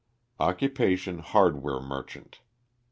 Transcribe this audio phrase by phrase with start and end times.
[0.39, 2.41] Occupa tion hardware merchant.